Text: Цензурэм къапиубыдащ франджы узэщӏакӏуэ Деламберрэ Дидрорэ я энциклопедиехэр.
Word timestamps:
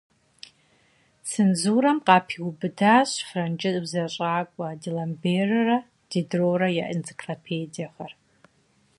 Цензурэм 1.29 1.97
къапиубыдащ 2.05 3.11
франджы 3.27 3.71
узэщӏакӏуэ 3.83 4.67
Деламберрэ 4.81 5.77
Дидрорэ 6.09 6.69
я 6.83 6.85
энциклопедиехэр. 6.95 8.11